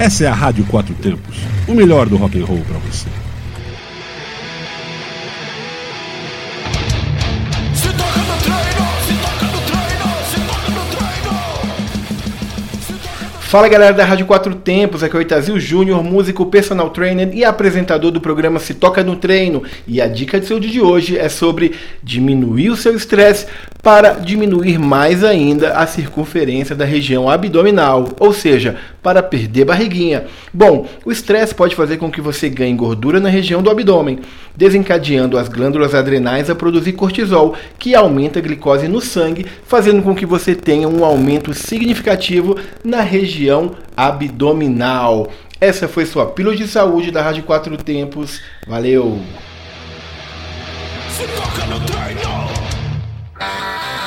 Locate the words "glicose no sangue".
38.42-39.46